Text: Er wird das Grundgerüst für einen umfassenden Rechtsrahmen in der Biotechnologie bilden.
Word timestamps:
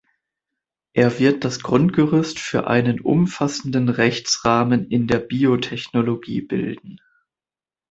Er 0.93 1.19
wird 1.19 1.45
das 1.45 1.61
Grundgerüst 1.61 2.39
für 2.39 2.65
einen 2.65 3.01
umfassenden 3.01 3.87
Rechtsrahmen 3.87 4.87
in 4.89 5.05
der 5.05 5.19
Biotechnologie 5.19 6.41
bilden. 6.41 6.99